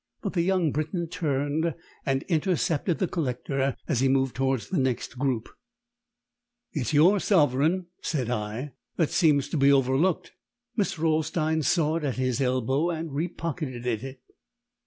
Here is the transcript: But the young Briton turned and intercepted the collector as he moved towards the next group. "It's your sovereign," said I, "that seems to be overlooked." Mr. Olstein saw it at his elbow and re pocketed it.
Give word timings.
But 0.23 0.33
the 0.33 0.41
young 0.41 0.71
Briton 0.71 1.09
turned 1.09 1.75
and 2.07 2.23
intercepted 2.23 2.97
the 2.97 3.07
collector 3.07 3.77
as 3.87 3.99
he 3.99 4.07
moved 4.07 4.35
towards 4.35 4.69
the 4.69 4.79
next 4.79 5.19
group. 5.19 5.47
"It's 6.73 6.91
your 6.91 7.19
sovereign," 7.19 7.85
said 8.01 8.27
I, 8.31 8.71
"that 8.95 9.11
seems 9.11 9.47
to 9.49 9.57
be 9.57 9.71
overlooked." 9.71 10.31
Mr. 10.75 11.03
Olstein 11.03 11.61
saw 11.63 11.97
it 11.97 12.03
at 12.03 12.15
his 12.15 12.41
elbow 12.41 12.89
and 12.89 13.13
re 13.13 13.27
pocketed 13.27 13.85
it. 13.85 14.19